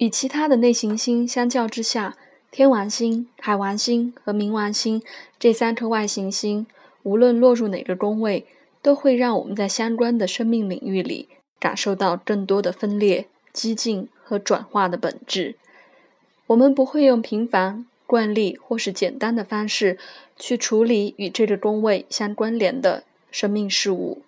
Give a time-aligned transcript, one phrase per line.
[0.00, 2.16] 与其他的类行星相较之下，
[2.50, 5.02] 天王星、海王星和冥王星
[5.38, 6.66] 这三颗外行星，
[7.02, 8.46] 无论落入哪个宫位，
[8.80, 11.28] 都会让我们在相关的生命领域里
[11.58, 15.56] 感受到更多的分裂、激进和转化的本质。
[16.46, 19.98] 我们不会用平凡、惯例或是简单的方式
[20.38, 24.22] 去处理与这个宫位相关联的生命事物，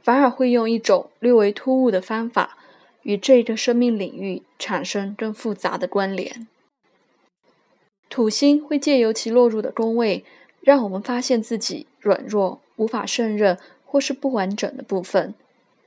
[0.00, 2.56] 反而会用一种略为突兀的方法。
[3.02, 6.46] 与这个生命领域产生更复杂的关联。
[8.08, 10.24] 土星会借由其落入的宫位，
[10.60, 15.34] 让我们发现自己软弱、无法胜任或是不完整的部分，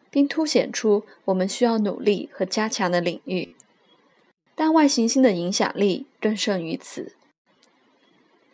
[0.10, 3.56] 并凸显出我们需要努力和加强的领域。
[4.56, 7.14] 但外行星的影响力更胜于此。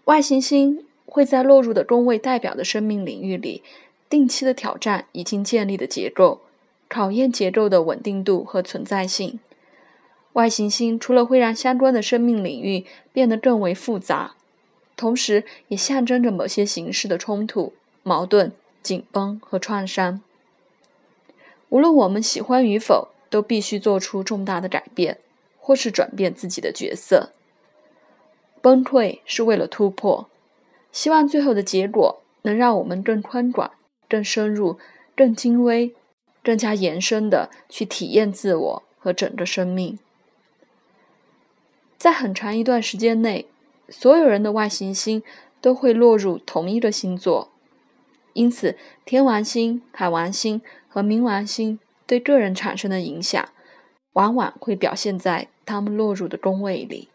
[0.05, 3.63] 外行星会在落入的宫位代表的生命领域里，
[4.09, 6.41] 定期的挑战已经建立的结构。
[6.93, 9.39] 考验结构的稳定度和存在性。
[10.33, 14.35] 外行星除了会让相关的生命领域变得更为复杂，
[14.97, 17.71] 同时也象征着某些形式的冲突、
[18.03, 18.51] 矛盾、
[18.83, 20.19] 紧绷和创伤。
[21.69, 25.19] 无论我们喜欢与否，都必须做出重大的改变，
[25.57, 27.31] 或是转变自己的角色。
[28.61, 30.27] 崩溃是为了突破，
[30.91, 33.71] 希望最后的结果能让我们更宽广、
[34.09, 34.77] 更深入、
[35.15, 35.95] 更精微。
[36.43, 39.99] 更加延伸的去体验自我和整个生命，
[41.97, 43.47] 在很长一段时间内，
[43.89, 45.21] 所有人的外行星
[45.59, 47.51] 都会落入同一个星座，
[48.33, 48.75] 因此
[49.05, 53.49] 天王星、海王星和冥王星对个人产生的影响，
[54.13, 57.09] 往往会表现在他们落入的宫位里。